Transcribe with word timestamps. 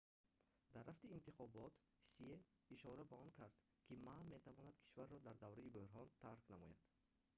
дар 0.73 0.83
рафти 0.89 1.13
интихобот 1.17 1.73
ҳсие 2.03 2.35
ишора 2.75 3.03
ба 3.09 3.15
он 3.23 3.29
кард 3.39 3.55
ки 3.85 3.93
ма 4.05 4.17
метавонад 4.33 4.75
кишварро 4.81 5.17
дар 5.27 5.35
давраи 5.43 5.73
буҳрон 5.75 6.09
тарк 6.23 6.43
намояд 6.53 6.79